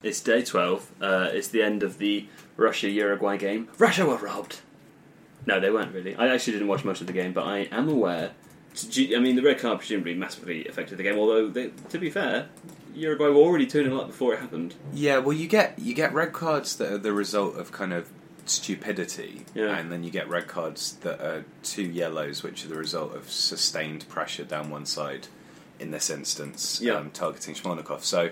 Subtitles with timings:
[0.00, 0.92] It's day 12.
[1.00, 3.66] Uh, it's the end of the Russia Uruguay game.
[3.78, 4.60] Russia were robbed.
[5.44, 6.14] No, they weren't really.
[6.14, 8.30] I actually didn't watch most of the game, but I am aware.
[8.94, 11.18] I mean, the red card presumably massively affected the game.
[11.18, 12.46] Although, they, to be fair,
[12.94, 14.76] Uruguay were already two 0 up before it happened.
[14.92, 18.08] Yeah, well, you get you get red cards that are the result of kind of
[18.46, 19.76] stupidity, Yeah.
[19.76, 23.28] and then you get red cards that are two yellows, which are the result of
[23.32, 25.26] sustained pressure down one side.
[25.80, 26.94] In this instance, Yeah.
[26.94, 28.02] um, targeting Smolnikov.
[28.04, 28.30] So,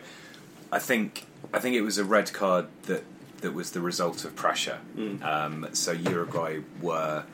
[0.70, 3.04] I think I think it was a red card that
[3.40, 4.80] that was the result of pressure.
[4.96, 5.22] Mm.
[5.22, 7.24] Um, so Uruguay were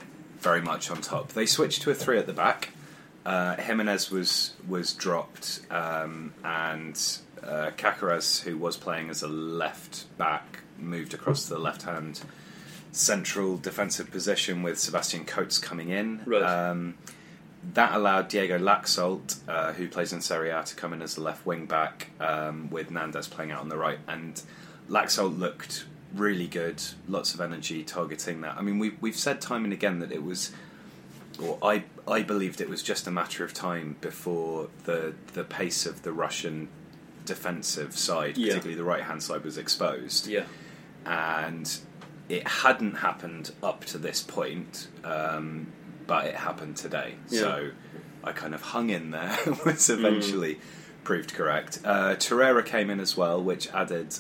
[0.41, 1.29] very much on top.
[1.29, 2.71] They switched to a three at the back.
[3.25, 7.01] Uh, Jimenez was was dropped, um, and
[7.43, 7.71] uh,
[8.45, 12.21] who was playing as a left back, moved across to the left hand
[12.91, 16.21] central defensive position with Sebastian Coates coming in.
[16.27, 16.43] Right.
[16.43, 16.95] Um,
[17.75, 21.21] that allowed Diego Laxalt, uh, who plays in Serie A, to come in as the
[21.23, 23.99] left wing back, um, with Nandez playing out on the right.
[24.09, 24.41] And
[24.91, 28.57] Laxalt looked really good, lots of energy targeting that.
[28.59, 30.53] I mean, we, we've said time and again that it was,
[31.41, 35.87] or I I believed it was just a matter of time before the the pace
[35.87, 36.69] of the Russian
[37.25, 38.49] defensive side, Yeah.
[38.49, 40.45] particularly the right hand side, was exposed Yeah.
[41.07, 41.79] and
[42.29, 45.69] it hadn't happened up to this point, um,
[46.07, 47.15] but it happened today.
[47.29, 47.41] Yeah.
[47.41, 47.71] So
[48.25, 49.37] I kind of hung in there,
[49.67, 50.59] was eventually
[51.05, 51.81] proved correct.
[51.85, 54.15] Uh, Torreira came in as well, which added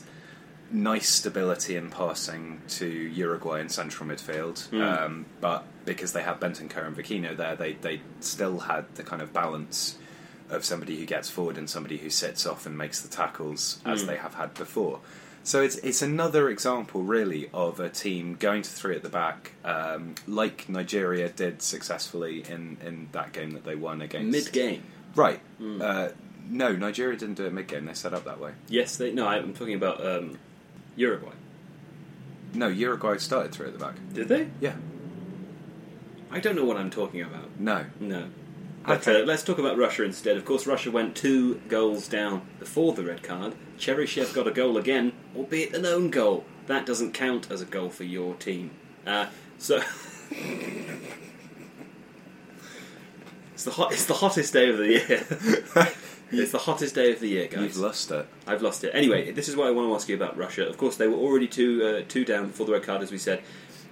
[0.71, 4.69] nice stability in passing to Uruguay in central midfield.
[4.71, 4.99] Mm.
[5.03, 9.21] Um, but because they had Bentancur and Vecino there, they, they still had the kind
[9.21, 9.99] of balance
[10.51, 14.05] of somebody who gets forward and somebody who sits off and makes the tackles as
[14.05, 14.07] Mm.
[14.07, 15.01] they have had before.
[15.45, 19.53] So it's it's another example, really, of a team going to three at the back,
[19.65, 24.83] um, like Nigeria did successfully in, in that game that they won against Mid game.
[25.17, 25.41] Right?
[25.61, 25.83] Mm.
[25.83, 26.13] Uh,
[26.49, 27.87] no, Nigeria didn't do it mid game.
[27.87, 28.53] They set up that way.
[28.69, 29.13] Yes, they.
[29.13, 30.39] No, I'm talking about um,
[30.97, 31.33] Uruguay.
[32.55, 33.95] No, Uruguay started three at the back.
[34.13, 34.49] Did they?
[34.61, 34.75] Yeah.
[36.31, 37.59] I don't know what I'm talking about.
[37.59, 37.85] No.
[38.01, 38.27] No.
[38.87, 39.23] But Okay.
[39.23, 40.37] uh, let's talk about Russia instead.
[40.37, 43.55] Of course, Russia went two goals down before the red card.
[43.79, 46.45] Cheryshev got a goal again, albeit an own goal.
[46.67, 48.71] That doesn't count as a goal for your team.
[49.07, 49.27] Uh,
[49.59, 49.83] so.
[53.55, 55.03] it's, the hot, it's the hottest day of the year.
[56.31, 57.63] it's the hottest day of the year, guys.
[57.63, 58.27] You've lost it.
[58.47, 58.91] I've lost it.
[58.95, 60.69] Anyway, this is what I want to ask you about Russia.
[60.69, 63.19] Of course, they were already two uh, two down before the red card, as we
[63.19, 63.43] said.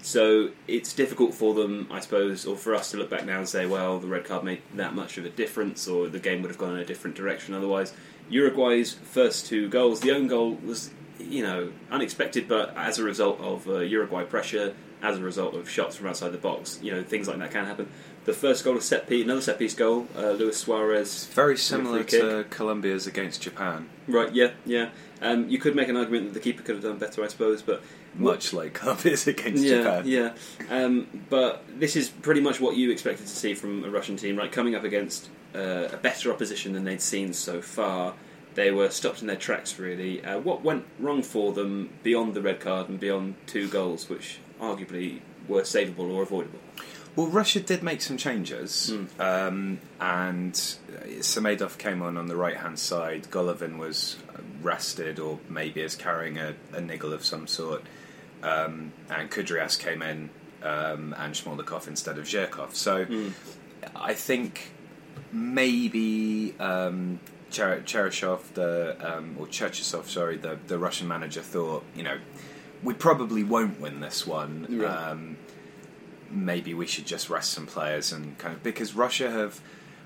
[0.03, 3.49] So it's difficult for them, I suppose, or for us to look back now and
[3.49, 6.51] say, well, the red card made that much of a difference, or the game would
[6.51, 7.93] have gone in a different direction otherwise.
[8.31, 10.91] Uruguay's first two goals, the own goal was,
[11.29, 15.69] you know, unexpected, but as a result of uh, Uruguay pressure, as a result of
[15.69, 17.89] shots from outside the box, you know, things like that can happen.
[18.27, 21.27] The first goal was set piece, another set piece goal, uh, Luis Suarez.
[21.33, 23.89] Very similar to Colombia's against Japan.
[24.07, 24.91] Right, yeah, yeah.
[25.23, 27.63] Um, you could make an argument that the keeper could have done better, I suppose,
[27.63, 27.83] but
[28.15, 30.03] Much like Colombia's against yeah, Japan.
[30.07, 30.33] yeah.
[30.69, 34.37] Um, but this is pretty much what you expected to see from a Russian team,
[34.37, 34.53] right?
[34.53, 38.15] Coming up against uh, a better opposition than they'd seen so far.
[38.55, 40.25] They were stopped in their tracks, really.
[40.25, 44.39] Uh, what went wrong for them beyond the red card and beyond two goals, which
[44.61, 46.59] arguably were savable or avoidable?
[47.17, 49.21] Well, Russia did make some changes, Hmm.
[49.21, 50.55] um, and
[50.97, 53.25] uh, Samedov came on on the right hand side.
[53.31, 54.17] Golovin was
[54.63, 57.83] rested, or maybe is carrying a, a niggle of some sort,
[58.43, 60.31] um, and Kudryas came in
[60.63, 62.75] um, and Smolnikov instead of Zhirkov.
[62.75, 63.07] So
[63.97, 64.71] I think
[65.33, 67.21] maybe um,
[67.51, 72.19] Cher- Cheryshev, the um, or Cherchesov, sorry, the the Russian manager thought, you know,
[72.83, 74.67] we probably won't win this one.
[74.71, 74.89] Right.
[74.89, 75.37] Um,
[76.31, 79.61] maybe we should just rest some players and kind of because Russia have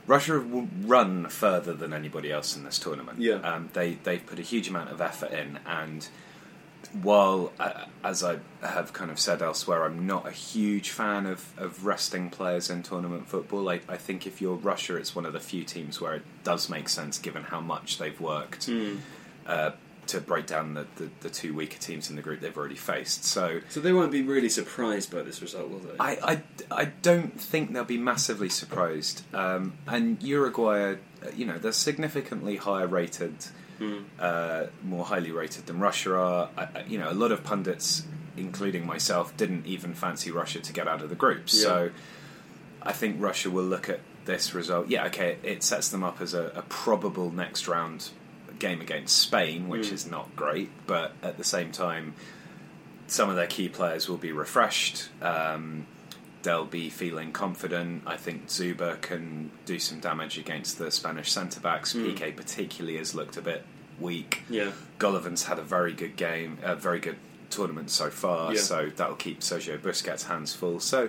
[0.07, 3.21] Russia have run further than anybody else in this tournament.
[3.21, 3.35] Yeah.
[3.35, 6.09] um, they they've put a huge amount of effort in, and
[7.03, 11.53] while uh, as I have kind of said elsewhere, I'm not a huge fan of,
[11.59, 13.69] of resting players in tournament football.
[13.69, 16.69] I, I think if you're Russia, it's one of the few teams where it does
[16.69, 18.71] make sense given how much they've worked
[19.47, 19.73] uh,
[20.07, 23.25] to break down the, the, the two weaker teams in the group they've already faced.
[23.25, 25.97] So So they won't be really surprised by this result, will they?
[25.99, 29.23] I, I, I don't think they'll be massively surprised.
[29.35, 30.99] Um, and Uruguay, are,
[31.35, 33.35] you know, they're significantly higher rated
[34.19, 36.51] uh, more highly rated than Russia are.
[36.57, 38.07] I, you know, a lot of pundits,
[38.37, 41.51] including myself, didn't even fancy Russia to get out of the group.
[41.51, 41.91] So
[42.83, 44.89] I think Russia will look at this result.
[44.89, 48.11] Yeah, okay, it sets them up as a, a probable next round
[48.59, 52.15] game against Spain, which is not great, but at the same time,
[53.07, 55.09] some of their key players will be refreshed.
[55.21, 55.87] Um,
[56.45, 58.05] they'll be feeling confident.
[58.07, 61.93] I think Dzyuba can do some damage against the Spanish centre backs.
[61.93, 63.65] Piqué particularly has looked a bit
[63.99, 64.43] weak.
[64.49, 64.71] Yeah.
[64.99, 67.17] Golovin's had a very good game, a very good
[67.51, 68.53] tournament so far.
[68.55, 68.61] Yeah.
[68.61, 70.81] So that'll keep Sergio Busquets' hands full.
[70.81, 71.09] So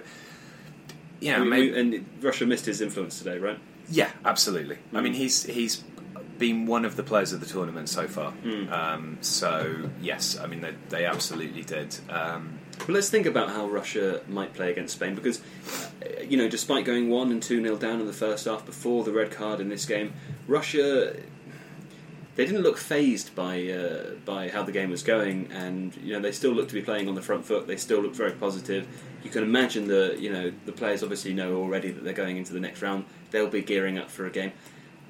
[1.20, 3.60] yeah, We- maybe we- and Russia missed his influence today, right?
[3.90, 4.78] yeah, absolutely.
[4.94, 5.04] I Mm.
[5.04, 5.84] mean, he's he's
[6.38, 8.34] been one of the players of the tournament so far.
[8.44, 8.72] Mm.
[8.72, 11.96] Um, so yes, I mean they, they absolutely did.
[12.10, 15.42] Um, Well, let's think about how Russia might play against Spain because,
[16.04, 19.04] uh, you know, despite going 1 and 2 nil down in the first half before
[19.04, 20.14] the red card in this game,
[20.48, 21.16] Russia.
[22.36, 26.20] They didn't look phased by uh, by how the game was going, and you know
[26.20, 27.66] they still looked to be playing on the front foot.
[27.66, 28.86] They still looked very positive.
[29.24, 32.52] You can imagine the you know the players obviously know already that they're going into
[32.52, 33.06] the next round.
[33.32, 34.52] They'll be gearing up for a game.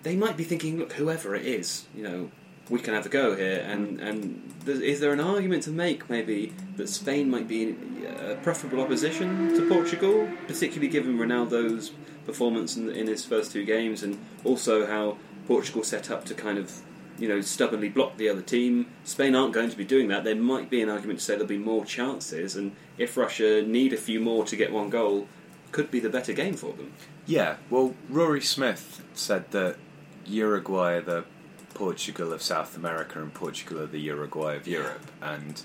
[0.03, 2.29] They might be thinking, look, whoever it is, you know,
[2.69, 3.65] we can have a go here.
[3.67, 7.75] And and is there an argument to make maybe that Spain might be
[8.07, 11.91] a preferable opposition to Portugal, particularly given Ronaldo's
[12.25, 15.17] performance in, in his first two games, and also how
[15.47, 16.81] Portugal set up to kind of
[17.17, 18.87] you know stubbornly block the other team.
[19.03, 20.23] Spain aren't going to be doing that.
[20.23, 23.93] There might be an argument to say there'll be more chances, and if Russia need
[23.93, 25.27] a few more to get one goal,
[25.71, 26.93] could be the better game for them.
[27.25, 29.77] yeah, well, Rory Smith said that
[30.25, 31.25] Uruguay are the
[31.75, 35.61] Portugal of South America and Portugal are the Uruguay of Europe, and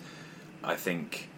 [0.63, 1.29] I think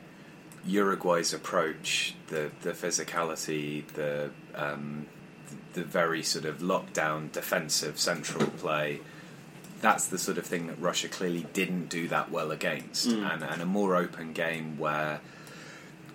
[0.66, 5.06] Uruguay's approach, the the physicality, the um,
[5.74, 9.00] the very sort of lockdown defensive central play.
[9.80, 13.60] That's the sort of thing that Russia clearly didn't do that well against, and, and
[13.60, 15.20] a more open game where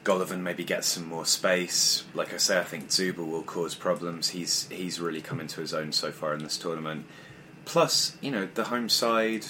[0.03, 2.06] Golovin maybe gets some more space.
[2.13, 4.30] Like I say, I think Dzyuba will cause problems.
[4.30, 7.06] He's he's really come into his own so far in this tournament.
[7.68, 9.46] Plus, you know, the home side,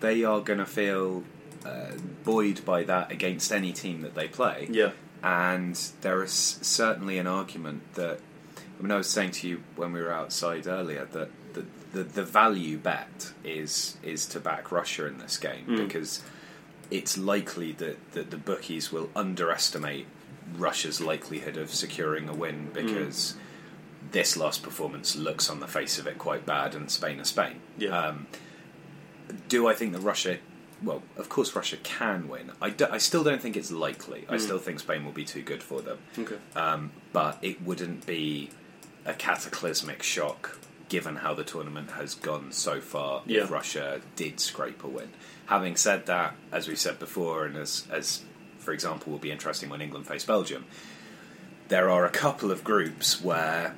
[0.00, 1.24] they are going to feel
[1.64, 1.92] uh,
[2.24, 4.68] buoyed by that against any team that they play.
[4.70, 4.92] Yeah.
[5.22, 6.32] And there is
[6.62, 8.20] certainly an argument that
[8.78, 12.04] I mean, I was saying to you when we were outside earlier that the the,
[12.04, 15.76] the value bet is is to back Russia in this game Mm.
[15.88, 16.22] because
[16.90, 20.06] it's likely that, that the bookies will underestimate
[20.56, 23.34] Russia's likelihood of securing a win because
[24.12, 27.60] this last performance looks on the face of it quite bad and Spain are Spain.
[27.78, 27.96] Yeah.
[27.98, 28.26] Um,
[29.48, 30.38] do I think that Russia?
[30.82, 32.52] Well, of course, Russia can win.
[32.60, 34.26] I, do- I still don't think it's likely.
[34.28, 35.98] I still think Spain will be too good for them.
[36.18, 36.36] Okay.
[36.54, 38.50] Um, but it wouldn't be
[39.04, 43.44] a cataclysmic shock given how the tournament has gone so far Yeah.
[43.44, 45.08] if Russia did scrape a win.
[45.46, 48.22] Having said that, as we said before, and as, as
[48.58, 50.66] for example will be interesting when England face Belgium,
[51.68, 53.74] there are a couple of groups where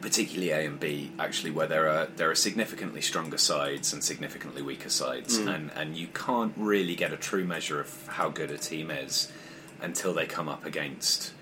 [0.00, 4.62] particularly A and B, actually, where there are there are significantly stronger sides and significantly
[4.62, 5.54] weaker sides, mm.
[5.54, 9.30] and and you can't really get a true measure of how good a team is
[9.80, 11.32] until they come up against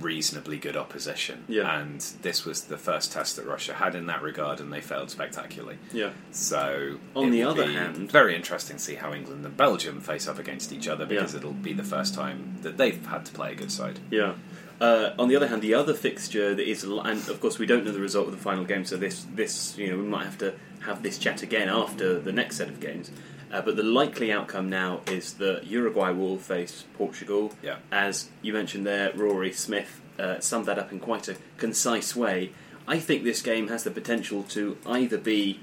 [0.00, 1.44] reasonably good opposition.
[1.48, 1.80] Yeah.
[1.80, 5.10] And this was the first test that Russia had in that regard, and they failed
[5.10, 5.78] spectacularly.
[5.92, 6.10] Yeah.
[6.32, 10.38] So, On the other hand- very interesting to see how England and Belgium face up
[10.38, 11.38] against each other because Yeah.
[11.38, 14.00] it'll be the first time that they've had to play a good side.
[14.10, 14.34] Yeah.
[14.80, 17.84] Uh, on the other hand, the other fixture that is, and of course we don't
[17.84, 20.38] know the result of the final game, so this, this, you know, we might have
[20.38, 23.10] to have this chat again after the next set of games.
[23.50, 27.52] Uh, but the likely outcome now is that Uruguay will face Portugal.
[27.62, 27.76] Yeah.
[27.92, 32.52] As you mentioned there, Rory Smith uh, summed that up in quite a concise way.
[32.88, 35.60] I think this game has the potential to either be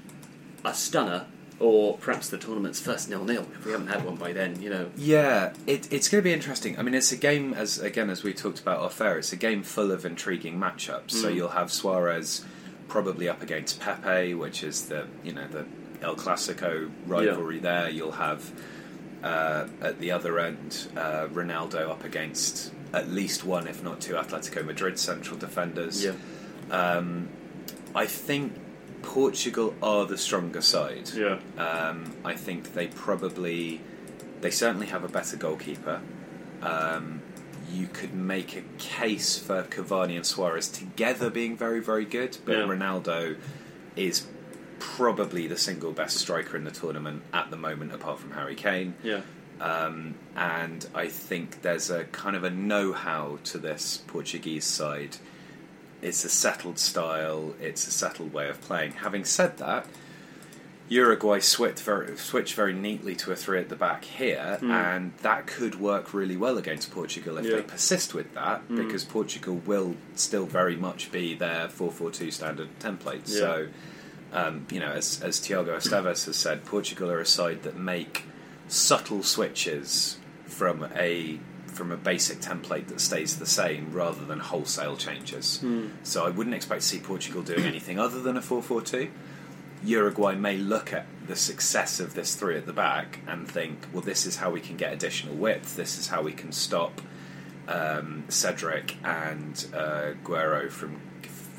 [0.64, 1.26] a stunner
[1.60, 4.60] or perhaps the tournament's first nil-nil if we haven't had one by then.
[4.60, 4.90] You know.
[4.96, 6.78] Yeah, it, it's going to be interesting.
[6.78, 9.18] I mean, it's a game as again as we talked about off air.
[9.18, 11.12] It's a game full of intriguing matchups.
[11.12, 11.34] So Mm.
[11.36, 12.44] you'll have Suarez
[12.88, 15.64] probably up against Pepe, which is the you know the
[16.02, 17.88] El Clasico rivalry there.
[17.88, 18.52] You'll have
[19.22, 24.14] uh, at the other end uh, Ronaldo up against at least one, if not two,
[24.14, 26.04] Atletico Madrid central defenders.
[26.04, 26.12] Yeah.
[26.70, 27.28] Um,
[27.94, 28.52] I think
[29.04, 31.10] Portugal are the stronger side.
[31.14, 31.38] Yeah.
[31.58, 33.80] Um, I think they probably,
[34.40, 36.00] they certainly have a better goalkeeper.
[36.62, 37.20] Um,
[37.70, 42.52] you could make a case for Cavani and Suarez together being very, very good, but
[42.56, 42.64] Yeah.
[42.64, 43.36] Ronaldo
[43.96, 44.26] is
[44.78, 48.94] probably the single best striker in the tournament at the moment, apart from Harry Kane.
[49.02, 49.20] Yeah.
[49.60, 55.16] Um, and I think there's a kind of a know-how to this Portuguese side.
[56.04, 57.54] It's a settled style.
[57.60, 58.92] It's a settled way of playing.
[58.92, 59.86] Having said that,
[60.90, 65.46] Uruguay switched very, switched very neatly to a three at the back here, and that
[65.46, 67.56] could work really well against Portugal if Yeah.
[67.56, 72.30] they persist with that, because Portugal will still very much be their 4 4 2
[72.30, 73.22] standard template.
[73.24, 73.38] Yeah.
[73.38, 73.68] So,
[74.34, 78.24] um, you know, as, as Tiago Esteves has said, Portugal are a side that make
[78.68, 81.38] subtle switches from a
[81.74, 85.60] from a basic template that stays the same rather than wholesale changes.
[86.02, 89.10] So I wouldn't expect to see Portugal doing anything other than a 4 4 2.
[89.84, 94.00] Uruguay may look at the success of this three at the back and think, well,
[94.02, 95.76] this is how we can get additional width.
[95.76, 97.02] This is how we can stop
[97.68, 101.00] um, Cedric and uh, Guerreiro from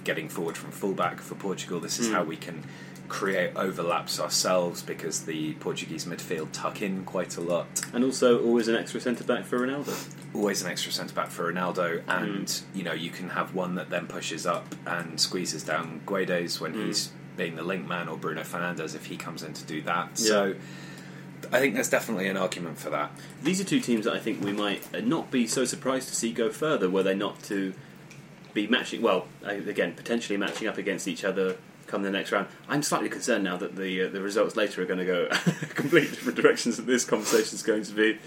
[0.03, 1.79] getting forward from fullback for Portugal.
[1.79, 2.63] This is how we can
[3.07, 7.67] create overlaps ourselves because the Portuguese midfield tuck in quite a lot.
[7.93, 9.93] And also, always an extra centre back for Ronaldo.
[10.33, 12.63] Always an extra centre back for Ronaldo, and mm.
[12.73, 16.73] you know you can have one that then pushes up and squeezes down Guedes when
[16.73, 16.87] mm.
[16.87, 20.17] he's being the link man, or Bruno Fernandes if he comes in to do that.
[20.17, 20.55] So
[21.51, 23.11] I think there's definitely an argument for that.
[23.43, 26.31] These are two teams that I think we might not be so surprised to see
[26.31, 27.73] go further, were they not to
[28.53, 31.57] be matching, well, again, potentially matching up against each other
[31.95, 32.47] come the next round.
[32.67, 35.27] I'm slightly concerned now that the uh, the results later are going to go
[35.75, 36.77] completely different directions.
[36.77, 38.19] That this conversation is going to be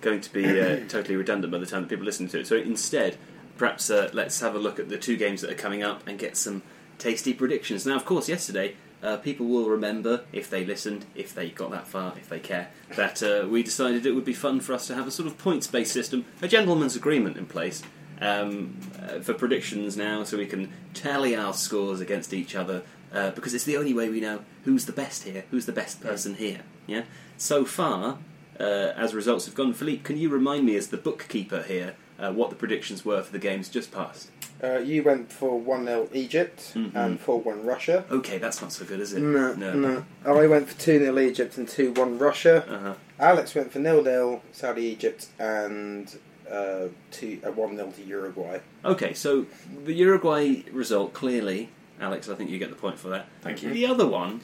[0.00, 2.46] going to be uh, totally redundant by the time that people listen to it.
[2.46, 3.16] So instead,
[3.56, 6.18] perhaps uh, let's have a look at the two games that are coming up and
[6.18, 6.62] get some
[6.98, 7.86] tasty predictions.
[7.86, 8.76] Now, of course, yesterday.
[9.02, 12.70] Uh, people will remember if they listened, if they got that far, if they care,
[12.96, 15.36] that uh, we decided it would be fun for us to have a sort of
[15.36, 17.82] points-based system, a gentleman's agreement in place
[18.22, 22.82] um, uh, for predictions now, so we can tally our scores against each other
[23.14, 26.00] uh, because it's the only way we know who's the best here, who's the best
[26.00, 26.60] person here.
[26.86, 27.04] Yeah.
[27.38, 28.18] So far,
[28.60, 32.32] uh, as results have gone, Philippe, can you remind me, as the bookkeeper here, uh,
[32.32, 34.30] what the predictions were for the games just past?
[34.62, 36.94] Uh, you went for 1 0 Egypt Mhm.
[36.94, 38.04] and 4 1 Russia.
[38.10, 39.20] Okay, that's not so good, is it?
[39.20, 40.04] No, no.
[40.24, 42.64] I went for 2 0 Egypt and 2 1 Russia.
[42.68, 42.94] Uh-huh.
[43.18, 46.16] Alex went for 0 0 Saudi Egypt and
[46.50, 48.60] uh, two, uh, 1 0 to Uruguay.
[48.84, 49.46] Okay, so
[49.84, 51.70] the Uruguay result clearly,
[52.00, 52.28] Alex.
[52.28, 53.28] I think you get the point for that.
[53.42, 53.70] Thank you.
[53.72, 54.40] The other one,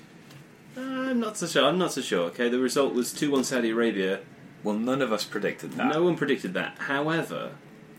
[0.77, 1.65] uh, I'm not so sure.
[1.65, 2.25] I'm not so sure.
[2.31, 4.21] Okay, the result was two-one Saudi Arabia.
[4.63, 5.93] Well, none of us predicted that.
[5.93, 6.77] No one predicted that.
[6.79, 7.53] However,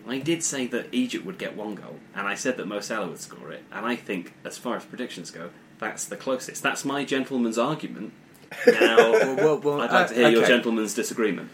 [0.08, 3.08] I did say that Egypt would get one goal, and I said that Mo Salah
[3.08, 3.64] would score it.
[3.72, 6.62] And I think, as far as predictions go, that's the closest.
[6.62, 8.14] That's my gentleman's argument.
[8.68, 11.50] Now, Well, well, well, I'd like to uh, hear your gentleman's disagreement.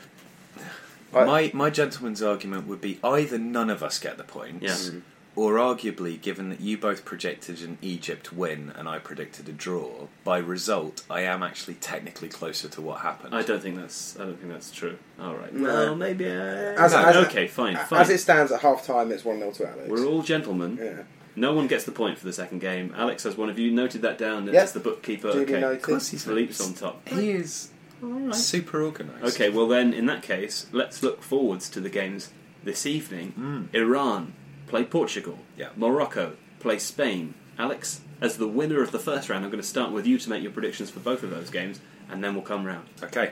[1.13, 4.99] I- My my gentleman's argument would be either none of us get the points, Yeah.
[5.37, 10.07] Or arguably, given that you both projected an Egypt win and I predicted a draw,
[10.23, 13.35] by result, I am actually technically closer to what happened.
[13.35, 14.19] I don't think that's.
[14.19, 14.97] I don't think that's true.
[15.21, 15.53] All right.
[15.53, 15.63] No.
[15.67, 16.25] Well, maybe.
[16.25, 18.01] Uh, As- no, as- okay, fine, fine.
[18.01, 19.87] As it stands at half time, it's 1 0 to Alex.
[19.89, 20.79] We're all gentlemen.
[20.81, 21.03] yeah.
[21.35, 22.95] No one gets the point for the second game.
[22.97, 24.63] Alex, as one of you, noted that down Yeah.
[24.63, 25.31] as the bookkeeper.
[25.33, 25.61] Duly okay.
[25.75, 27.07] Of course he's Philippe's on top.
[27.07, 27.69] He is
[28.03, 28.33] Alright.
[28.33, 29.35] super organised.
[29.35, 32.31] Okay, well then, in that case, let's look forwards to the games
[32.63, 33.33] this evening.
[33.37, 33.75] Mm.
[33.75, 34.33] Iran
[34.67, 35.39] play Portugal.
[35.57, 35.69] Yeah.
[35.75, 37.33] Morocco play Spain.
[37.57, 40.29] Alex, as the winner of the first round, I'm going to start with you to
[40.29, 42.87] make your predictions for both of those games, and then we'll come round.
[43.03, 43.31] Okay.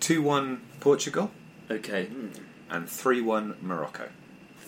[0.00, 1.30] 2 1 Portugal
[1.70, 2.06] Okay.
[2.06, 2.28] Hmm.
[2.70, 4.08] and 3 1 Morocco.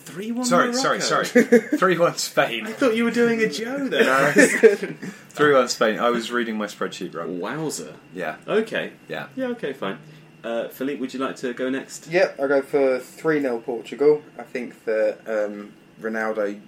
[0.03, 0.45] Three one.
[0.45, 0.97] Sorry, Morocco.
[0.99, 1.59] sorry, sorry.
[1.77, 2.65] 3 1 Spain.
[2.65, 4.33] I thought you were doing a Joe there.
[4.33, 5.99] 3 1 Spain.
[5.99, 7.39] I was reading my spreadsheet wrong.
[7.39, 7.93] Wowzer.
[8.13, 8.93] Yeah, Okay.
[9.07, 9.27] yeah.
[9.35, 9.47] Yeah.
[9.49, 9.73] Okay.
[9.73, 9.99] Fine.
[10.43, 12.07] Uh, Philippe, would you like to go next?
[12.07, 14.21] Yep, I go for 3 0 Portugal.
[14.39, 16.59] I think that um, Ronaldo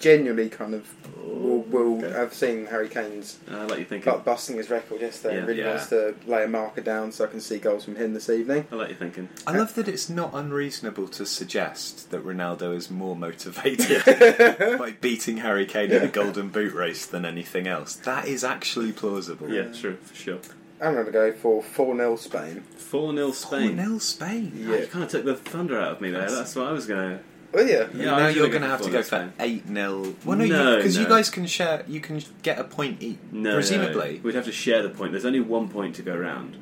[0.00, 0.88] genuinely kind of
[1.24, 2.10] will, will okay.
[2.10, 4.12] have seen Harry Kane's Uh, I like you thinking.
[4.12, 5.48] got busting his record yesterday and Yeah.
[5.48, 5.68] really Yeah.
[5.68, 8.66] wants to lay a marker down so I can see goals from him this evening.
[8.72, 9.28] I like you thinking.
[9.46, 14.02] I love that it's not unreasonable to suggest that Ronaldo is more motivated
[14.78, 17.94] by beating Harry Kane in a golden boot race than anything else.
[17.94, 19.50] That is actually plausible.
[19.50, 20.38] Yeah, true, for sure.
[20.82, 22.60] I'm going to go for 4 0 Spain.
[22.76, 23.76] 4 0 Spain.
[23.76, 24.66] 4 0 Spain.
[24.68, 26.28] Oh, you kind of took the thunder out of me there.
[26.28, 27.24] That's what I was going to.
[27.54, 27.86] Oh, yeah.
[27.94, 30.14] Yeah, now you're gonna going to go have to go for 8 0.
[30.24, 33.18] Well, no, No, because you guys can share, you can get a point each.
[33.30, 34.14] No, presumably.
[34.16, 35.12] no, we'd have to share the point.
[35.12, 36.56] There's only one point to go round.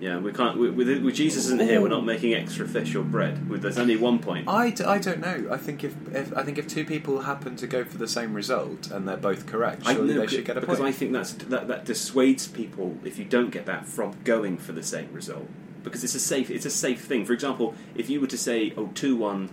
[0.00, 0.56] Yeah, we can't.
[0.58, 3.48] With, with, with Jesus isn't here, we're not making extra fish or bread.
[3.50, 4.46] With, there's only one point.
[4.48, 5.48] I, d- I don't know.
[5.50, 8.32] I think if, if I think if two people happen to go for the same
[8.32, 10.88] result and they're both correct, I surely know, they should get a because point.
[10.88, 14.70] I think that's that, that dissuades people if you don't get that from going for
[14.72, 15.48] the same result
[15.82, 17.24] because it's a safe it's a safe thing.
[17.24, 19.50] For example, if you were to say oh two one,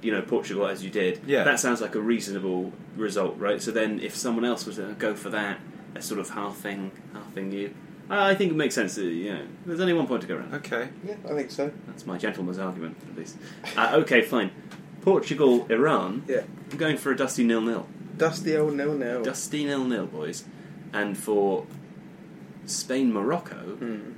[0.00, 1.42] you know Portugal as you did, Yeah.
[1.42, 3.60] that sounds like a reasonable result, right?
[3.60, 5.58] So then if someone else was to go for that,
[5.96, 7.74] a sort of halving halving you,
[8.10, 8.96] I think it makes sense.
[8.96, 10.54] You know, there's only one point to go around.
[10.54, 10.88] okay.
[11.06, 11.70] Yeah, I think so.
[11.86, 13.36] That's my gentleman's argument, at least.
[13.76, 14.50] Uh, okay, fine.
[15.02, 16.24] Portugal, Iran.
[16.26, 16.42] Yeah.
[16.70, 17.86] I'm going for a dusty nil nil.
[18.16, 19.22] Dusty old nil nil.
[19.22, 20.44] Dusty nil nil, boys.
[20.92, 21.66] And for
[22.66, 23.56] Spain Morocco.
[23.56, 24.12] Hmm.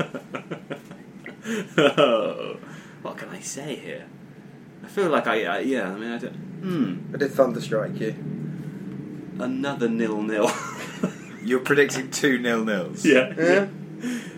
[3.02, 4.06] what can I say here?
[4.84, 5.90] I feel like I, I yeah.
[5.90, 6.34] I mean, I don't.
[6.34, 7.14] Hmm.
[7.14, 8.14] I did thunderstrike you.
[9.42, 10.50] Another nil nil.
[11.42, 13.04] You're predicting two nil nils.
[13.04, 13.32] yeah.
[13.36, 13.66] Yeah,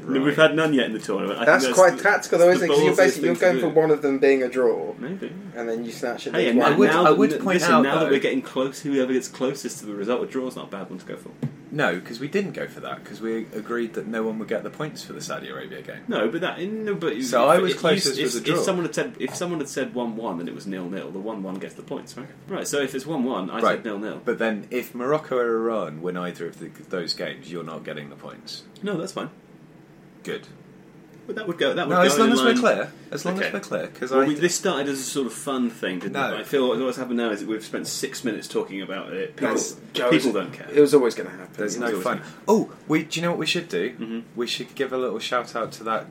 [0.07, 1.39] No, We've had none yet in the tournament.
[1.41, 2.73] I that's think quite the- tactical though, that's isn't it?
[2.73, 3.81] Because you're basically you're going for do.
[3.81, 5.33] one of them being a draw, Maybe.
[5.57, 6.35] and then you snatch it.
[6.35, 8.43] Hey, and now, I would- now, I would point listen, out, now that we're getting
[8.43, 11.07] close, whoever gets closest to the result of draw is not a bad one to
[11.07, 11.31] go for.
[11.75, 14.63] No, because we didn't go for that because we agreed that no one would get
[14.63, 16.01] the points for the Saudi Arabia game.
[16.07, 18.59] No, but that no, but So if- I was if- closest if, with the If
[18.59, 21.19] someone had said if someone had said one one and it was nil nil, the
[21.19, 22.27] one one gets the points, right?
[22.47, 22.69] Right.
[22.69, 23.77] So if it's one one, I Right.
[23.79, 24.21] said nil nil.
[24.23, 28.11] But then, if Morocco or Iran win either of the, those games, you're not getting
[28.11, 28.65] the points.
[28.83, 29.31] No, that's fine.
[30.23, 30.47] Good.
[31.27, 31.73] But that would go.
[31.73, 32.93] That would No, go as long in as we're clear.
[33.13, 33.47] As long Okay.
[33.47, 36.01] as we're clear, because Well, I we, this started as a sort of fun thing,
[36.01, 36.35] didn't No.
[36.35, 36.41] it?
[36.41, 39.37] I feel what's happened now is that we've spent six minutes talking about it.
[39.37, 39.77] People, That's-
[40.11, 40.69] people it don't care.
[40.75, 41.55] It was always going to happen.
[41.57, 42.19] there's no was always fun.
[42.19, 42.33] fun.
[42.49, 43.05] Oh, we.
[43.05, 43.95] Do you know what we should do?
[44.01, 44.23] Mhm.
[44.35, 46.07] We should give a little shout out to that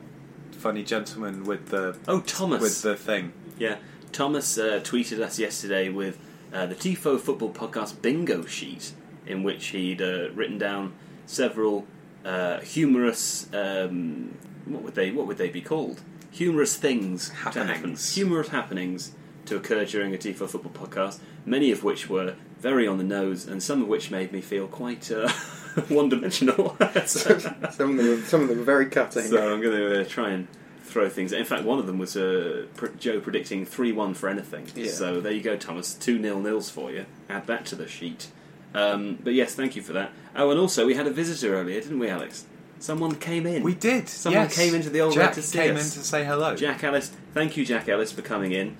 [0.52, 2.62] funny gentleman with the Oh, Thomas.
[2.62, 3.32] with the thing.
[3.58, 3.76] Yeah,
[4.12, 6.18] Thomas uh, tweeted us yesterday with
[6.54, 8.92] uh, the Tifo Football Podcast bingo sheet,
[9.26, 10.92] in which he'd uh, written down
[11.26, 11.86] several
[12.24, 13.48] uh, humorous.
[13.52, 15.10] Um, what would they?
[15.10, 16.00] What would they be called?
[16.30, 17.66] Humorous things to happen.
[17.68, 18.14] Happenings.
[18.14, 19.12] Humorous happenings
[19.46, 21.18] to occur during a Tifo Football Podcast.
[21.44, 24.68] Many of which were very on the nose, and some of which made me feel
[24.68, 25.28] quite uh,
[25.88, 26.76] one-dimensional.
[27.06, 29.24] so, some of them, were, some of them were very cutting.
[29.24, 30.46] so I'm going to uh, try and
[30.82, 31.32] throw things.
[31.32, 34.68] In fact, one of them was uh, pr- Joe predicting three-one for anything.
[34.76, 34.90] Yeah.
[34.90, 35.94] So there you go, Thomas.
[35.94, 37.06] Two nil nils for you.
[37.28, 38.28] Add that to the sheet.
[38.74, 40.10] Um, but yes, thank you for that.
[40.34, 42.46] Oh, and also we had a visitor earlier, didn't we, Alex?
[42.78, 43.62] Someone came in.
[43.62, 44.08] We did.
[44.08, 44.56] Someone yes.
[44.56, 45.94] came into the old Jack red to see came us.
[45.94, 46.56] in to say hello.
[46.56, 47.12] Jack Ellis.
[47.32, 48.76] Thank you, Jack Ellis, for coming in.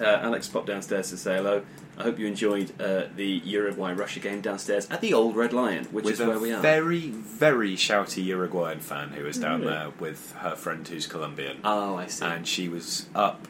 [0.00, 1.62] Uh, Alex popped downstairs to say hello.
[1.96, 5.86] I hope you enjoyed uh, the Uruguay Russia game downstairs at the Old Red Lion,
[5.86, 6.60] which with is where we are.
[6.60, 9.72] very, very shouty Uruguayan fan who was down Really?
[9.72, 12.24] there with her friend who's Colombian, oh, I see.
[12.24, 13.48] and she was up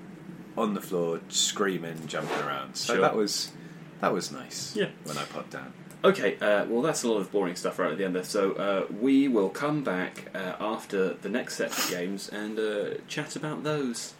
[0.56, 2.76] on the floor screaming, jumping around.
[2.76, 3.02] So Sure.
[3.02, 3.52] that was
[4.00, 4.74] that was nice.
[4.76, 4.88] Yeah.
[5.04, 5.72] when I popped down.
[6.04, 8.22] Okay, uh, well, that's a lot of boring stuff right at the end there.
[8.22, 12.98] So uh, we will come back uh, after the next set of games and uh,
[13.08, 14.14] chat about those.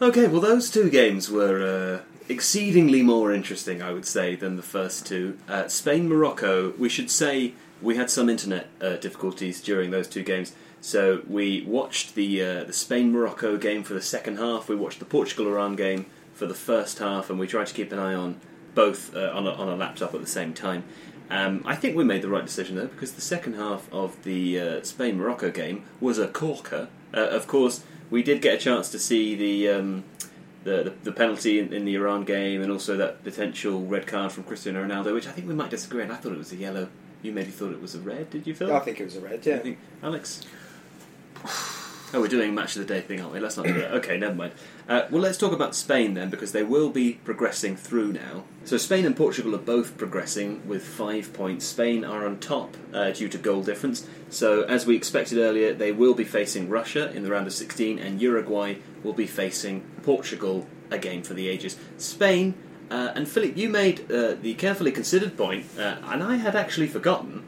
[0.00, 4.62] Okay, well, those two games were uh, exceedingly more interesting, I would say, than the
[4.62, 5.36] first two.
[5.46, 10.22] Uh, Spain Morocco, we should say we had some internet uh, difficulties during those two
[10.22, 10.54] games.
[10.80, 14.70] So we watched the uh, the Spain Morocco game for the second half.
[14.70, 16.06] We watched the Portugal Iran game
[16.40, 18.40] for the first half, and we tried to keep an eye on
[18.74, 20.84] both uh, on, a, on a laptop at the same time.
[21.28, 24.58] Um, I think we made the right decision though, because the second half of the
[24.58, 26.88] uh, Spain Morocco game was a corker.
[27.12, 30.04] Uh, of course, we did get a chance to see the um,
[30.64, 34.32] the, the, the penalty in, in the Iran game, and also that potential red card
[34.32, 36.02] from Cristiano Ronaldo, which I think we might disagree.
[36.02, 36.10] on.
[36.10, 36.88] I thought it was a yellow.
[37.20, 38.30] You maybe thought it was a red.
[38.30, 38.74] Did you, Phil?
[38.74, 39.44] I think it was a red.
[39.44, 39.58] Yeah.
[39.58, 40.40] think, Alex?
[42.12, 43.38] Oh, we're doing match of the day thing, aren't we?
[43.38, 43.92] Let's not do that.
[43.98, 44.52] Okay, never mind.
[44.88, 48.42] Uh, well, let's talk about Spain then, because they will be progressing through now.
[48.64, 51.66] So Spain and Portugal are both progressing with five points.
[51.66, 54.08] Spain are on top uh, due to goal difference.
[54.28, 58.00] So, as we expected earlier, they will be facing Russia in the round of 16,
[58.00, 61.76] and Uruguay will be facing Portugal, a game for the ages.
[61.96, 62.54] Spain.
[62.90, 66.88] Uh, and Philip, you made uh, the carefully considered point, uh, and I had actually
[66.88, 67.44] forgotten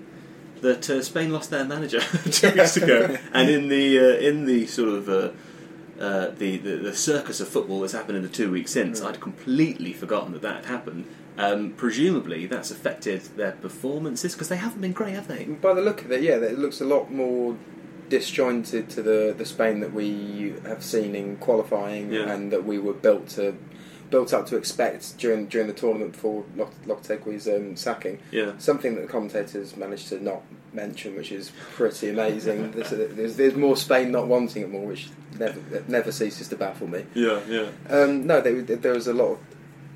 [0.62, 4.66] that uh, Spain lost their manager two weeks ago, and in the uh, in the
[4.66, 5.30] sort of uh,
[6.00, 9.20] uh, the, the the circus of football that's happened in the two weeks since, I'd
[9.20, 11.04] completely forgotten that that had happened.
[11.38, 15.44] Um, presumably, that's affected their performances because they haven't been great, have they?
[15.44, 17.56] By the look of it, yeah, it looks a lot more
[18.10, 22.30] disjointed to the, the Spain that we have seen in qualifying Yeah.
[22.30, 23.56] and that we were built to
[24.12, 28.20] built up to expect during during the tournament before Lopetegui's um, sacking.
[28.30, 28.52] Yeah.
[28.58, 32.70] Something that the commentators managed to not mention, which is pretty amazing.
[32.72, 36.86] there's, there's, there's more Spain not wanting it more, which never never ceases to baffle
[36.86, 37.06] me.
[37.14, 37.70] Yeah, yeah.
[37.88, 39.38] Um, no, they, there was a lot of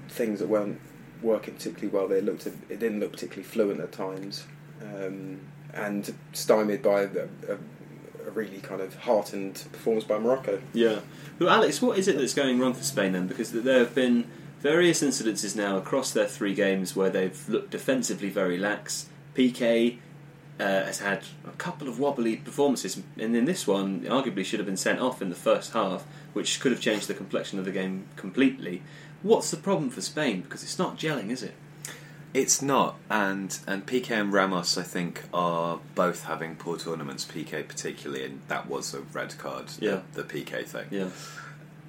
[0.08, 0.80] things that weren't
[1.22, 2.08] working particularly well.
[2.08, 4.46] They looked, it didn't look particularly fluent at times,
[4.82, 5.40] um,
[5.74, 7.58] and stymied by a, a
[8.36, 10.60] really kind of heartened performance by Morocco.
[10.72, 11.00] Yeah.
[11.38, 13.26] Well, Alex, what is it that's going wrong for Spain then?
[13.26, 18.28] Because there have been various incidences now across their three games where they've looked defensively
[18.28, 19.08] very lax.
[19.34, 19.98] Piqué
[20.58, 24.66] uh, has had a couple of wobbly performances, and in this one, arguably should have
[24.66, 27.72] been sent off in the first half, which could have changed the complexion of the
[27.72, 28.82] game completely.
[29.22, 30.42] What's the problem for Spain?
[30.42, 31.54] Because it's not gelling, is it?
[32.36, 37.24] It's not, and and Piqué and Ramos, I think, are both having poor tournaments.
[37.24, 39.72] Piqué particularly, and that was a red card.
[39.80, 40.00] Yeah.
[40.12, 40.86] the, the Piqué thing.
[40.90, 41.08] Yeah.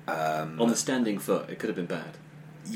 [0.08, 2.18] Um, On the standing foot, it could have been bad.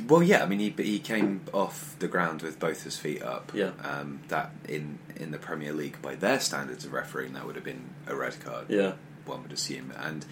[0.06, 3.54] Well, yeah, I mean, he he came off the ground with both his feet up.
[3.54, 3.72] Yeah.
[3.82, 7.64] Um, that in in the Premier League, by their standards of refereeing, that would have
[7.64, 8.66] been a red card.
[8.68, 8.94] Yeah.
[9.26, 10.26] One would assume, and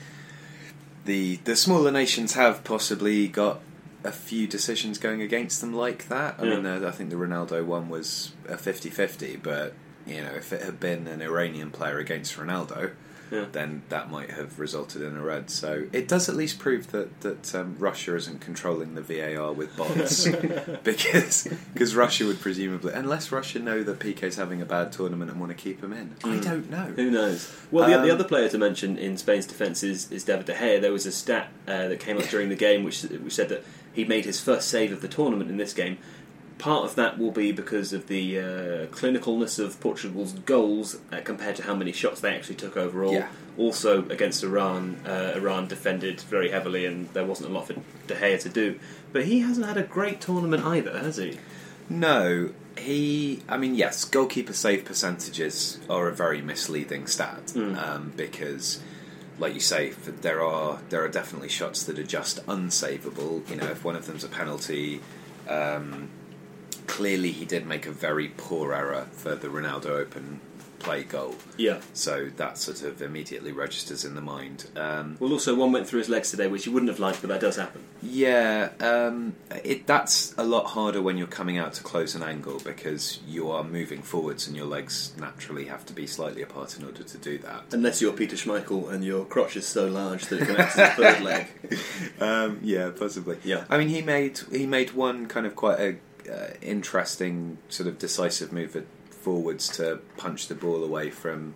[1.05, 3.61] the the smaller nations have possibly got
[4.03, 6.35] a few decisions going against them like that.
[6.39, 6.55] I Yeah.
[6.55, 9.73] mean, uh, I think the Ronaldo one was a 50-50, but
[10.07, 12.91] you know, if it had been an Iranian player against Ronaldo,
[13.29, 13.45] Yeah.
[13.51, 15.51] then that might have resulted in a red.
[15.51, 19.75] So it does at least prove that that um, Russia isn't controlling the VAR with
[19.77, 20.27] bots,
[20.83, 25.39] because because Russia would presumably, unless Russia know that Piqué's having a bad tournament and
[25.39, 26.43] want to keep him in, I Mm.
[26.43, 26.91] don't know.
[26.95, 27.51] Who knows?
[27.69, 30.53] Well, the, the Um, other player to mention in Spain's defence is, is David De
[30.55, 30.81] Gea.
[30.81, 33.63] There was a stat uh, that came up during the game which, which said that
[33.93, 35.97] he made his first save of the tournament in this game.
[36.57, 38.43] Part of that will be because of the uh,
[38.87, 43.13] clinicalness of Portugal's goals uh, compared to how many shots they actually took overall.
[43.13, 43.29] Yeah.
[43.57, 47.73] Also, against Iran, uh, Iran defended very heavily, and there wasn't a lot for
[48.07, 48.77] De Gea to do.
[49.13, 51.39] But he hasn't had a great tournament either, has he?
[51.89, 53.39] No, he.
[53.47, 57.77] I mean, yes, goalkeeper save percentages are a very misleading stat Mm.
[57.81, 58.81] um, because,
[59.39, 63.49] like you say, there are there are definitely shots that are just unsavable.
[63.49, 65.01] You know, if one of them's a penalty.
[65.47, 66.09] Um,
[66.85, 70.41] clearly, he did make a very poor error for the Ronaldo open
[70.79, 71.79] play goal, Yeah.
[71.93, 74.65] so that sort of immediately registers in the mind.
[74.75, 77.27] Um, Well, also one went through his legs today, which you wouldn't have liked, but
[77.29, 77.83] that does happen.
[78.01, 82.59] Yeah, um, it that's a lot harder when you're coming out to close an angle
[82.63, 86.85] because you are moving forwards and your legs naturally have to be slightly apart in
[86.85, 87.63] order to do that.
[87.71, 90.87] Unless you're Peter Schmeichel and your crotch is so large that it can as a
[90.91, 91.47] third leg.
[92.21, 93.37] Um, yeah, possibly.
[93.43, 93.65] Yeah.
[93.69, 95.97] I mean, he made he made one kind of quite a
[96.31, 98.83] uh, interesting sort of decisive move at
[99.21, 101.55] forwards to punch the ball away from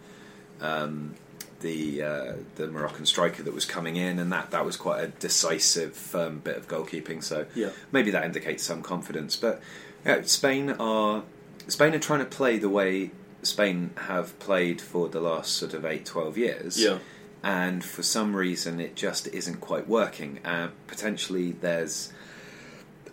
[0.62, 1.16] um,
[1.62, 5.08] the uh, the Moroccan striker that was coming in, and that that was quite a
[5.08, 7.24] decisive, firm bit of goalkeeping.
[7.24, 7.70] So Yeah.
[7.92, 9.36] maybe that indicates some confidence.
[9.36, 9.62] But
[10.06, 11.24] yeah, Spain are
[11.68, 15.86] Spain are trying to play the way Spain have played for the last sort of
[15.86, 17.00] 8, 12 years Yeah.
[17.44, 20.40] and for some reason it just isn't quite working.
[20.46, 22.12] Uh, potentially, there's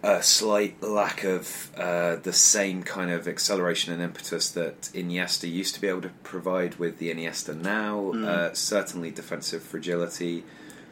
[0.02, 5.74] a slight lack of uh, the same kind of acceleration and impetus that Iniesta used
[5.74, 8.12] to be able to provide with the Iniesta now.
[8.14, 8.26] Mm.
[8.26, 10.44] Uh, certainly, defensive fragility.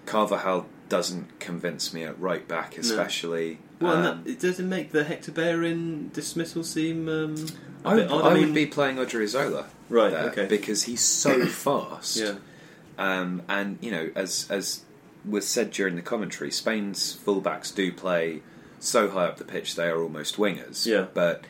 [0.04, 3.58] Carvajal doesn't convince me at right back, especially.
[3.80, 7.46] Well, and Um, that, it doesn't make the Hector Bellerin dismissal seem um,
[7.84, 8.24] a I, bit odd.
[8.24, 10.12] I mean, would be playing Odriozola right.
[10.12, 10.46] Okay.
[10.46, 12.16] because he's so fast.
[12.18, 12.34] yeah.
[12.98, 14.82] Um, and you know, as as
[15.24, 18.42] was said during the commentary, Spain's fullbacks do play
[18.84, 20.86] so high up the pitch they are almost wingers.
[20.86, 21.06] Yeah.
[21.12, 21.44] But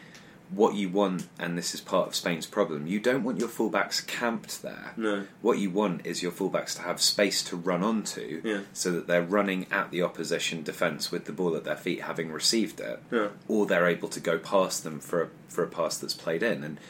[0.50, 4.06] what you want, and this is part of Spain's problem, you don't want your fullbacks
[4.06, 4.94] camped there.
[4.96, 5.26] No.
[5.42, 8.60] What you want is your fullbacks to have space to run onto, Yeah.
[8.72, 12.32] so that they're running at the opposition defence with the ball at their feet, having
[12.32, 13.28] received it, Yeah.
[13.46, 16.64] or they're able to go past them for a, for a pass that's played in.
[16.64, 16.80] And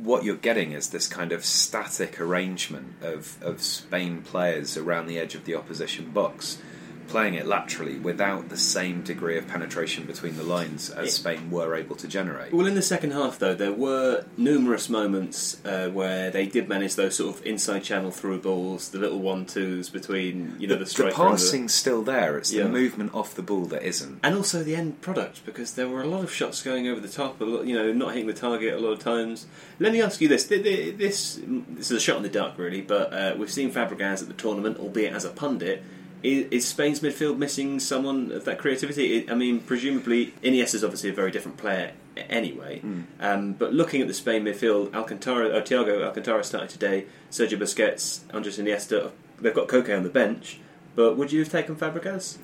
[0.00, 5.18] what you're getting is this kind of static arrangement of, of Spain players around the
[5.18, 6.58] edge of the opposition box,
[7.08, 11.50] playing it laterally without the same degree of penetration between the lines as It- Spain
[11.50, 12.52] were able to generate.
[12.52, 16.94] Well, in the second half, though, there were numerous moments uh, where they did manage
[16.94, 20.84] those sort of inside channel through balls, the little one twos between you know the
[20.84, 22.38] the striker and the- passing's still there.
[22.38, 22.64] It's Yeah.
[22.64, 24.18] the movement off the ball that isn't.
[24.22, 27.08] and also the end product because there were a lot of shots going over the
[27.08, 29.46] top, a lot, you know, not hitting the target a lot of times.
[29.78, 31.38] Let me ask you this: Th- th- this
[31.68, 34.34] this is a shot in the dark, really, but uh, we've seen Fabregas at the
[34.34, 35.82] tournament, albeit as a pundit.
[36.22, 39.28] Is, is Spain's midfield missing someone of that creativity?
[39.30, 42.80] I mean, presumably Iniesta is obviously a very different player anyway.
[43.20, 47.06] Um, but looking at the Spain midfield, Alcantara, uh, Thiago Alcantara started today.
[47.30, 49.10] Sergio Busquets, Andres Iniesta.
[49.40, 50.60] They've got Koke on the bench.
[50.94, 52.38] But would you have taken Fabregas?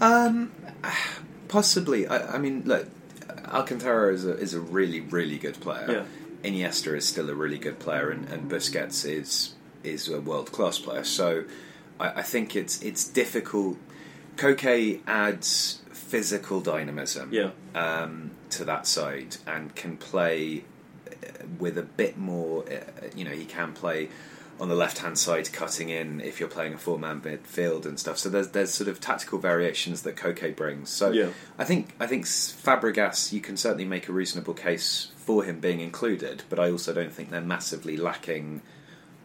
[0.00, 0.52] Um,
[1.48, 2.06] possibly.
[2.06, 2.88] I, I mean, look,
[3.46, 6.04] Alcantara is a is a really really good player.
[6.42, 10.78] Iniesta is still a really good player, and, and Busquets is is a world class
[10.78, 11.04] player.
[11.04, 11.44] So
[12.00, 13.76] I, I think it's it's difficult.
[14.36, 17.50] Koke adds physical dynamism Yeah.
[17.74, 20.64] um, to that side and can play
[21.10, 22.64] uh, with a bit more.
[22.64, 24.08] Uh, you know, he can play
[24.58, 27.98] on the left hand side, cutting in if you're playing a four man midfield and
[27.98, 28.18] stuff.
[28.18, 30.90] So there's there's sort of tactical variations that Koke brings.
[30.90, 31.30] So Yeah.
[31.58, 35.80] I think I think Fabregas, you can certainly make a reasonable case for him being
[35.80, 38.62] included, but I also don't think they're massively lacking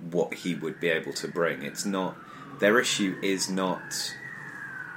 [0.10, 1.62] what he would be able to bring.
[1.63, 2.15] It's not
[2.59, 3.81] their issue is not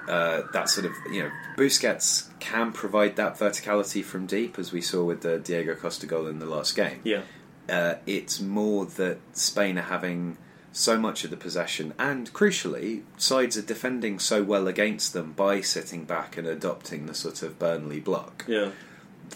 [0.09, 4.81] uh, that sort of you know Busquets can provide that verticality from deep, as we
[4.81, 7.01] saw with the Diego Costa goal in the last game.
[7.05, 7.23] Yeah.
[7.69, 10.37] Uh, it's more that Spain are having
[10.73, 15.61] so much of the possession, and crucially, sides are defending so well against them by
[15.61, 18.73] sitting back and adopting the sort of Burnley block Yeah.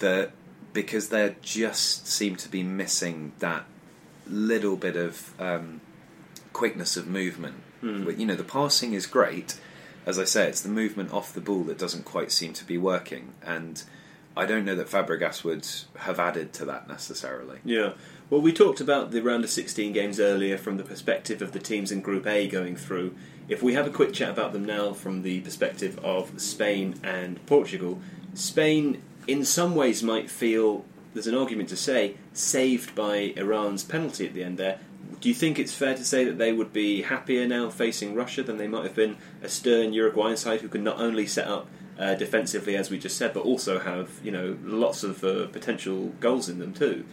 [0.01, 0.33] that
[0.75, 3.65] because they just seem to be missing that
[4.27, 5.81] little bit of um,
[6.53, 7.63] quickness of movement.
[7.81, 8.05] Hmm.
[8.05, 9.59] But you know, the passing is great.
[10.07, 12.79] As I say, it's the movement off the ball that doesn't quite seem to be
[12.79, 13.83] working, and
[14.37, 15.67] I don't know that Fabregas would
[16.01, 17.59] have added to that necessarily.
[17.65, 17.93] Yeah.
[18.31, 21.59] Well, we talked about the round of 16 games earlier from the perspective of the
[21.59, 23.17] teams in Group A going through.
[23.49, 27.45] If we have a quick chat about them now from the perspective of Spain and
[27.47, 28.01] Portugal,
[28.35, 34.27] Spain in some ways might feel, there's an argument to say, saved by Iran's penalty
[34.27, 34.79] at the end there.
[35.21, 38.43] Do you think it's fair to say that they would be happier now facing Russia
[38.43, 41.69] than they might have been a stern Uruguayan side who can not only set up
[41.99, 46.13] uh, defensively, as we just said, but also have you know lots of uh, potential
[46.21, 47.05] goals in them too?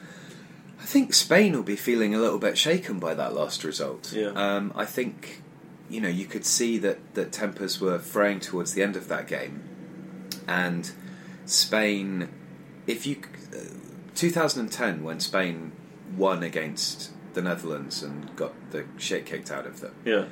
[0.79, 4.13] I think Spain will be feeling a little bit shaken by that last result.
[4.13, 4.27] Yeah.
[4.35, 5.41] Um, I think,
[5.89, 9.25] you know, you could see that, that tempers were fraying towards the end of that
[9.25, 9.63] game.
[10.47, 10.91] And
[11.45, 12.29] Spain,
[12.85, 13.21] if you.
[13.53, 13.69] Uh,
[14.15, 15.71] 2010, when Spain
[16.15, 20.25] won against the Netherlands and got the shit kicked out of them, Yeah.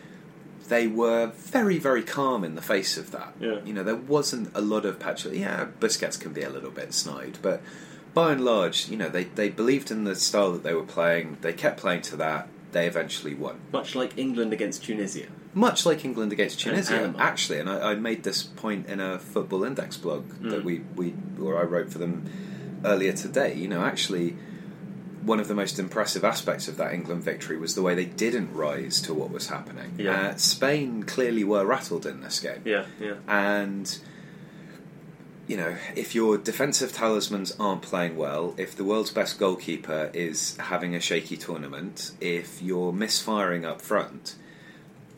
[0.67, 3.33] they were very, very calm in the face of that.
[3.39, 3.59] Yeah.
[3.63, 5.39] You know, there wasn't a lot of petulant.
[5.39, 7.61] Yeah, Busquets can be a little bit snide, but
[8.13, 11.37] by and large, you know, they, they believed in the style that they were playing.
[11.41, 12.47] They kept playing to that.
[12.71, 13.59] They eventually won.
[13.71, 15.27] Much like England against Tunisia.
[15.55, 17.19] Much like England against Tunisia, Panama.
[17.19, 17.59] actually.
[17.59, 20.63] And I, I made this point in a Football Index blog that Mm.
[20.63, 22.25] we, we or I wrote for them
[22.83, 23.53] earlier today.
[23.53, 24.35] You know, actually,
[25.25, 28.53] one of the most impressive aspects of that England victory was the way they didn't
[28.53, 29.93] rise to what was happening.
[29.97, 30.29] Yeah.
[30.29, 32.61] Uh, Spain clearly were rattled in this game.
[32.65, 33.15] Yeah, yeah.
[33.27, 33.97] And
[35.47, 40.55] you know, if your defensive talismans aren't playing well, if the world's best goalkeeper is
[40.57, 44.35] having a shaky tournament, if you're misfiring up front,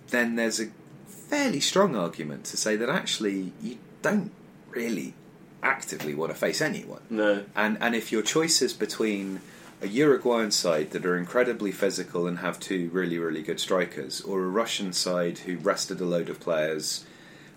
[0.10, 0.68] then there's a
[1.08, 4.32] fairly strong argument to say that actually you don't
[4.70, 5.14] really
[5.62, 7.02] actively want to face anyone.
[7.10, 7.46] No.
[7.56, 9.42] And and if your choice is between
[9.82, 14.44] a Uruguayan side that are incredibly physical and have two really really good strikers, or
[14.44, 17.06] a Russian side who rested a load of players,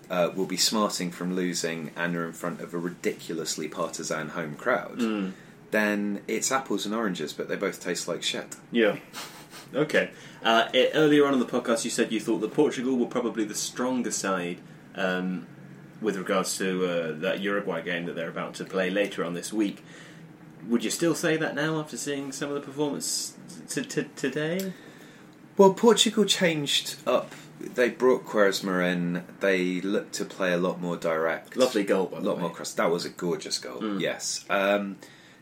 [0.09, 4.55] uh, will be smarting from losing and are in front of a ridiculously partisan home
[4.55, 5.31] crowd, Mm.
[5.71, 8.55] then it's apples and oranges, but they both taste like shit.
[8.71, 8.97] Yeah.
[9.73, 10.09] Okay.
[10.43, 13.53] Uh, earlier on in the podcast, you said you thought that Portugal were probably the
[13.55, 14.57] stronger side
[14.95, 15.45] um,
[16.01, 19.53] with regards to uh, that Uruguay game that they're about to play later on this
[19.53, 19.83] week.
[20.67, 23.33] Would you still say that now after seeing some of the performance
[23.69, 24.73] t- t- today?
[25.57, 27.33] Well, Portugal changed up.
[27.59, 29.23] They brought Quaresma in.
[29.41, 31.57] They looked to play a lot more direct.
[31.57, 32.41] Lovely goal, by a the lot way.
[32.43, 32.71] more cross.
[32.73, 33.81] That was a gorgeous goal.
[33.81, 33.99] Mm.
[33.99, 34.45] Yes.
[34.49, 34.97] Um,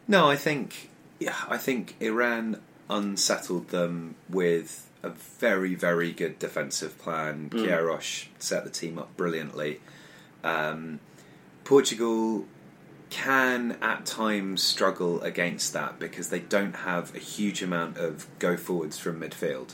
[0.07, 0.89] no, I think.
[1.19, 7.49] Yeah, I think Iran unsettled them with a very, very good defensive plan.
[7.51, 7.65] Mm.
[7.67, 9.79] Queiroz set the team up brilliantly.
[10.43, 10.99] Um,
[11.63, 12.45] Portugal
[13.09, 18.57] can at times struggle against that because they don't have a huge amount of go
[18.57, 19.73] forwards from midfield.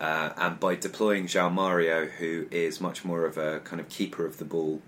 [0.00, 4.24] Uh, and by deploying João Mario, who is much more of a kind of keeper
[4.24, 4.80] of the ball,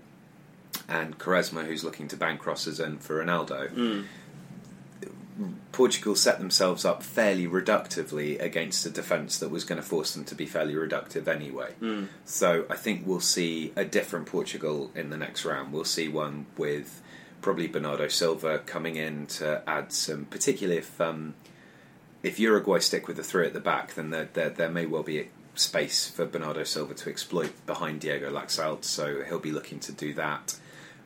[0.87, 4.05] and Quaresma, who's looking to bank crosses in for Ronaldo,
[5.39, 5.53] Mm.
[5.71, 10.25] Portugal set themselves up fairly reductively against a defence that was going to force them
[10.25, 11.73] to be fairly reductive anyway.
[11.81, 12.07] Mm.
[12.25, 15.73] So I think we'll see a different Portugal in the next round.
[15.73, 17.01] We'll see one with
[17.41, 21.33] probably Bernardo Silva coming in to add some, particularly if um,
[22.23, 25.03] if Uruguay stick with the three at the back, then there, there, there may well
[25.03, 29.91] be space for Bernardo Silva to exploit behind Diego Laxalt, so he'll be looking to
[29.91, 30.55] do that.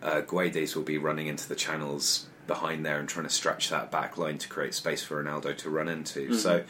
[0.03, 3.89] Uh, Guedes will be running into the channels behind there and trying to stretch that
[3.91, 6.33] back line to create space for Ronaldo to run into.
[6.35, 6.63] So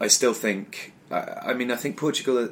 [0.00, 2.48] I still think, I I mean, I think Portugal,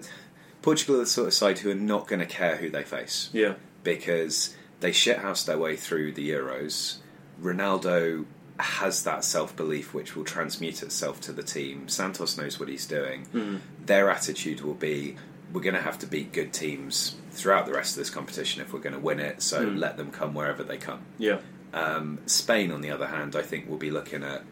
[0.61, 3.31] Portugal are the sort of side who are not going to care who they face
[3.33, 3.55] Yeah.
[3.85, 6.97] because they shithouse their way through the Euros.
[7.41, 8.25] Ronaldo
[8.59, 11.89] has that self belief which will transmute itself to the team.
[11.89, 13.27] Santos knows what he's doing.
[13.33, 13.61] Mm.
[13.87, 15.17] Their attitude will be
[15.53, 18.73] we're going to have to beat good teams throughout the rest of this competition if
[18.73, 19.79] we're going to win it, so Mm.
[19.79, 21.01] let them come wherever they come.
[21.19, 21.39] Yeah.
[21.75, 24.43] Um, Spain, on the other hand, I think will be looking at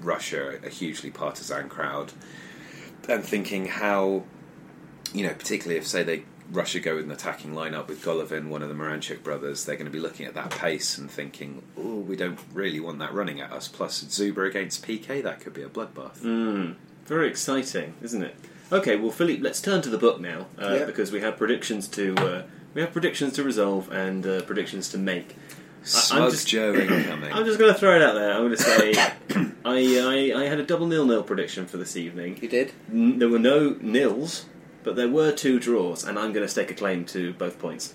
[0.00, 2.12] Russia, a hugely partisan crowd,
[3.08, 4.24] and thinking how,
[5.14, 8.62] you know, particularly if say they Russia go with an attacking lineup with Golovin, one
[8.62, 11.96] of the Miranchuk brothers, they're going to be looking at that pace and thinking, oh,
[12.00, 13.68] we don't really want that running at us.
[13.68, 16.18] Plus, Dzyuba against Piqué, that could be a bloodbath.
[16.20, 16.76] Mm.
[17.06, 18.34] Very exciting, isn't it?
[18.72, 20.84] Okay, well, Philippe, let's turn to the book now uh, Yeah.
[20.84, 22.42] because we have predictions to uh,
[22.74, 25.36] we have predictions to resolve and uh, predictions to make.
[25.82, 27.32] Smug just- Joe incoming.
[27.32, 28.32] I'm just going to throw it out there.
[28.32, 28.92] I'm going to say
[29.64, 32.38] I, I I had a double nil nil prediction for this evening.
[32.42, 32.72] You did?
[32.92, 34.44] N- There were no nils,
[34.84, 37.94] but there were two draws, and I'm going to stake a claim to both points.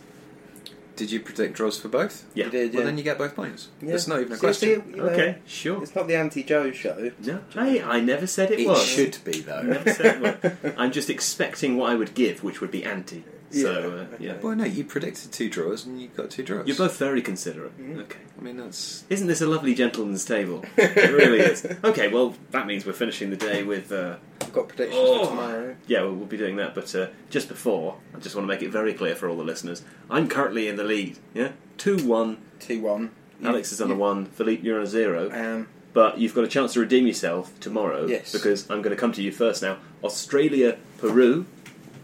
[0.96, 2.24] Did you predict draws for both?
[2.36, 2.46] Yeah.
[2.46, 2.78] You did, yeah.
[2.80, 3.70] Well, then you get both points.
[3.82, 3.92] Yeah.
[3.92, 4.84] That's not even a See, question.
[4.84, 5.82] see, you know, Okay, sure.
[5.82, 7.12] It's not the anti-Joe show.
[7.26, 8.86] No, hey, I never said it, It was.
[8.86, 9.58] should be though.
[9.58, 10.74] I never said it was.
[10.78, 13.24] I'm just expecting what I would give, which would be anti.
[13.50, 14.34] So, uh, yeah.
[14.42, 16.68] Well, no, you predicted two draws and you got two draws.
[16.68, 17.72] You're both very considerate.
[17.80, 18.18] Okay.
[18.40, 20.64] I mean, that's Isn't this a lovely gentleman's table?
[20.78, 21.66] it really is.
[21.84, 23.92] Okay, well, that means we're finishing the day with.
[23.92, 25.24] Uh, I've got predictions Oh.
[25.26, 25.76] for tomorrow.
[25.88, 28.62] yeah, we'll, we'll be doing that, but uh, just before, I just want to make
[28.62, 31.18] it very clear for all the listeners I'm currently in the lead.
[31.34, 31.52] Yeah?
[31.80, 32.38] 2 1.
[32.60, 33.10] 2-1.
[33.44, 34.26] Alex is on a 1.
[34.28, 35.30] Philippe, you're on a 0.
[35.32, 38.06] Um, But you've got a chance to redeem yourself tomorrow.
[38.08, 38.32] Yes.
[38.32, 39.78] Because I'm going to come to you first now.
[40.04, 41.46] Australia, Peru,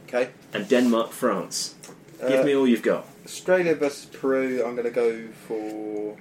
[0.08, 0.30] okay.
[0.54, 1.76] and Denmark, France.
[2.28, 3.06] Give Uh, me all you've got.
[3.26, 6.18] Australia versus Peru, I'm going to go for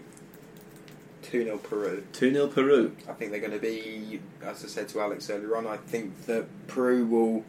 [1.31, 2.05] 2-0 Peru.
[2.13, 2.97] 2 0 Peru.
[3.09, 6.27] I think they're going to be, as I said to Alex earlier on, I think
[6.27, 7.45] that Peru will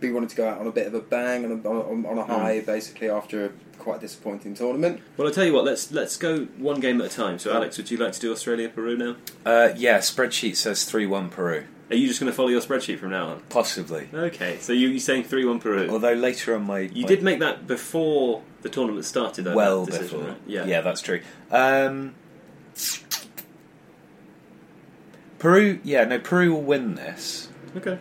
[0.00, 2.18] be wanting to go out on a bit of a bang and a, on, on
[2.18, 5.00] a high, basically, after a quite disappointing tournament.
[5.16, 7.38] Well, I'll tell you what, let's let's go one game at a time.
[7.38, 9.16] So, Alex, would you like to do Australia, Peru now?
[9.46, 9.98] uh, yeah.
[9.98, 13.28] Spreadsheet says three one Peru, Are you just going to follow your spreadsheet from now
[13.28, 13.40] on?
[13.48, 14.08] possibly.
[14.12, 15.88] Okay, so you, you're saying 3 1 Peru.
[15.90, 19.54] Although later on my you my- did make that before the tournament started, though.
[19.54, 20.28] well decision, before.
[20.32, 20.40] right?
[20.46, 20.64] Yeah.
[20.66, 21.20] yeah, that's true.
[21.50, 22.14] Um,
[25.38, 27.48] Peru, yeah, no, Peru will win this.
[27.76, 27.98] Okay.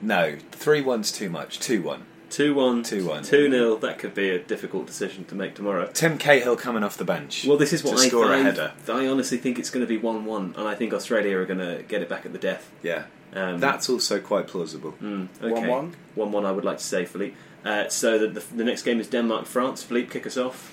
[0.00, 1.60] No, three one's too much.
[1.60, 2.04] Two one.
[2.30, 2.82] 2 1.
[2.82, 3.26] 2-1.
[3.26, 3.76] 2 0.
[3.76, 5.90] That could be a difficult decision to make tomorrow.
[5.92, 7.44] Tim Cahill coming off the bench.
[7.46, 8.72] Well, this is what to I score I, a header.
[8.88, 11.58] I honestly think it's going to be 1 1, and I think Australia are going
[11.58, 12.72] to get it back at the death.
[12.82, 14.92] Yeah, Um, that's also quite plausible.
[15.02, 15.92] Mm, 1-1?
[16.14, 17.36] 1 1, I would like to say, Philippe.
[17.66, 19.82] Uh, so the, the, the next game is Denmark France.
[19.82, 20.72] Philippe, kick us off.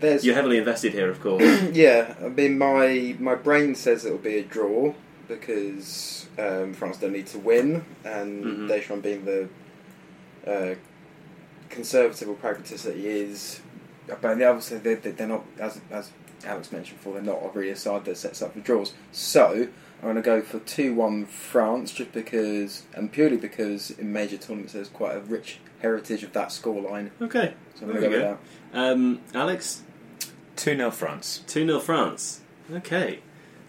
[0.00, 1.42] There's You're heavily invested here, of course.
[1.72, 4.94] yeah, I mean, my my brain says it'll be a draw
[5.28, 8.68] because um, France don't need to win, and Mhm.
[8.68, 9.48] Deschamps being the
[10.46, 10.74] uh,
[11.70, 13.60] conservative or pragmatist that he is,
[14.06, 16.10] but obviously they, they- they're not, as as
[16.44, 18.92] Alex mentioned before, they're not really a side that sets up for draws.
[19.10, 19.66] So
[19.98, 24.36] I'm going to go for two one France, just because, and purely because in major
[24.36, 27.10] tournaments there's quite a rich heritage of that scoreline.
[27.20, 27.54] okay.
[27.74, 28.38] So I'm going to we go with
[28.72, 28.78] that.
[28.78, 29.82] Um, Alex,
[30.56, 31.42] Two 0 France.
[31.46, 32.40] 2 0 France.
[32.72, 33.20] Okay.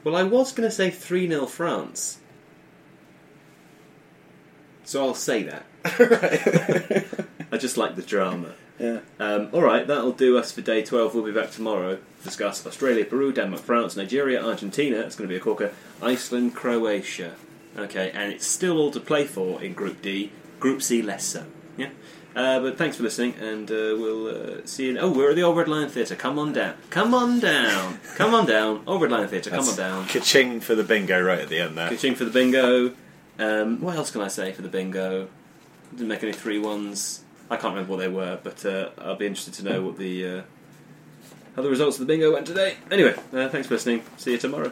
[0.04, 2.20] Well, I was going to say 3 0 France.
[4.84, 5.66] So I'll say that.
[7.52, 8.54] I just like the drama.
[8.80, 9.00] yeah.
[9.20, 11.14] Um, all right, that'll do us for day 12.
[11.14, 15.00] We'll be back tomorrow to discuss Australia, Peru, Denmark, France, Nigeria, Argentina.
[15.02, 15.74] It's going to be a corker.
[16.02, 17.34] Iceland, Croatia.
[17.78, 20.32] Okay, and it's still all to play for in Group D.
[20.60, 21.46] Group C, less so.
[21.76, 21.90] Yeah.
[22.38, 24.92] Uh, but thanks for listening, and uh, we'll uh, see you.
[24.92, 26.16] In Oh, we're at the Old Red Lion Theatre.
[26.16, 26.76] Come on down.
[26.92, 27.98] Come on down.
[28.16, 28.84] Come on down.
[28.86, 29.50] Old Red Lion Theatre.
[29.50, 30.06] Come on down.
[30.06, 31.90] Ka-ching for the bingo right at the end there.
[31.90, 32.94] Kitching for the bingo.
[33.40, 35.30] Um, what else can I say for the bingo?
[35.92, 37.24] Didn't make any three ones.
[37.50, 40.28] I can't remember what they were, but uh, I'll be interested to know what the
[40.28, 40.42] uh,
[41.56, 42.76] how the results of the bingo went today.
[42.92, 44.04] Anyway, uh, thanks for listening.
[44.18, 44.72] See you tomorrow.